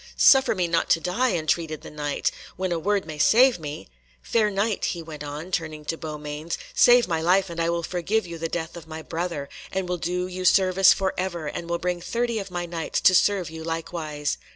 "Suffer 0.17 0.55
me 0.55 0.67
not 0.67 0.89
to 0.89 0.99
die," 0.99 1.35
entreated 1.37 1.81
the 1.81 1.91
Knight, 1.91 2.31
"when 2.55 2.71
a 2.71 2.79
word 2.79 3.05
may 3.05 3.19
save 3.19 3.59
me! 3.59 3.87
Fair 4.23 4.49
Knight," 4.49 4.85
he 4.85 5.03
went 5.03 5.23
on, 5.23 5.51
turning 5.51 5.85
to 5.85 5.95
Beaumains, 5.95 6.57
"save 6.73 7.07
my 7.07 7.21
life, 7.21 7.51
and 7.51 7.59
I 7.59 7.69
will 7.69 7.83
forgive 7.83 8.25
you 8.25 8.39
the 8.39 8.49
death 8.49 8.75
of 8.75 8.87
my 8.87 9.03
brother, 9.03 9.47
and 9.71 9.87
will 9.87 9.97
do 9.97 10.25
you 10.25 10.43
service 10.43 10.91
for 10.91 11.13
ever, 11.19 11.45
and 11.45 11.69
will 11.69 11.77
bring 11.77 12.01
thirty 12.01 12.39
of 12.39 12.49
my 12.49 12.65
Knights 12.65 12.99
to 13.01 13.13
serve 13.13 13.51
you 13.51 13.63
likewise." 13.63 14.39